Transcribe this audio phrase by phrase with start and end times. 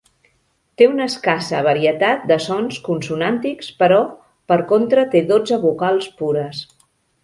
[0.81, 4.03] Té una escassa varietat de sons consonàntics però,
[4.53, 6.69] per contra té dotze vocals pures.